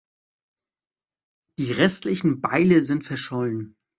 [1.59, 3.75] Die restlichen Beile sind verschollen.